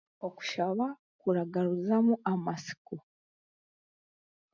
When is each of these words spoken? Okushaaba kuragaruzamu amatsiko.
Okushaaba 0.27 0.87
kuragaruzamu 1.19 2.13
amatsiko. 2.31 2.95